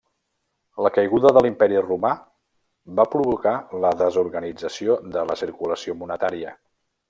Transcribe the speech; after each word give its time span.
La 0.85 0.91
caiguda 0.95 1.31
de 1.37 1.43
l'Imperi 1.45 1.77
Romà 1.83 2.11
va 3.01 3.07
provocar 3.17 3.55
la 3.85 3.95
desorganització 4.03 4.99
de 5.17 5.29
la 5.33 5.41
circulació 5.47 6.01
monetària. 6.05 6.61